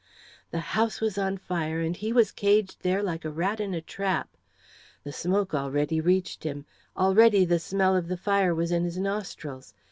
[0.49, 1.79] The house was on fire!
[1.79, 4.35] and he was caged there like a rat in a trap!
[5.03, 6.65] The smoke already reached him
[6.97, 9.75] already the smell of the fire was in his nostrils.